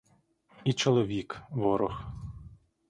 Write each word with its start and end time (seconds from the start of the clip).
І 0.63 0.73
чоловік— 0.73 1.41
ворог. 1.51 2.03